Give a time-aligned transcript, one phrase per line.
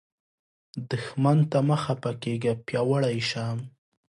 [0.91, 3.45] دښمن ته مه خفه کیږه، پیاوړی شه